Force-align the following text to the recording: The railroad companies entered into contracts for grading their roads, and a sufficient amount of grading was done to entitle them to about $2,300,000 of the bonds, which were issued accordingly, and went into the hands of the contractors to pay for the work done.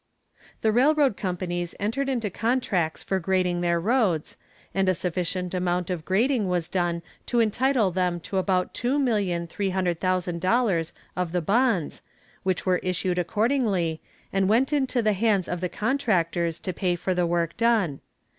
The 0.61 0.71
railroad 0.71 1.15
companies 1.15 1.75
entered 1.79 2.09
into 2.09 2.31
contracts 2.31 3.03
for 3.03 3.19
grading 3.19 3.61
their 3.61 3.79
roads, 3.79 4.35
and 4.73 4.89
a 4.89 4.95
sufficient 4.95 5.53
amount 5.53 5.91
of 5.91 6.05
grading 6.05 6.47
was 6.47 6.67
done 6.67 7.03
to 7.27 7.39
entitle 7.39 7.91
them 7.91 8.19
to 8.21 8.37
about 8.39 8.73
$2,300,000 8.73 10.91
of 11.15 11.31
the 11.33 11.41
bonds, 11.41 12.01
which 12.41 12.65
were 12.65 12.77
issued 12.77 13.19
accordingly, 13.19 14.01
and 14.33 14.49
went 14.49 14.73
into 14.73 15.03
the 15.03 15.13
hands 15.13 15.47
of 15.47 15.61
the 15.61 15.69
contractors 15.69 16.57
to 16.61 16.73
pay 16.73 16.95
for 16.95 17.13
the 17.13 17.27
work 17.27 17.55
done. 17.55 17.99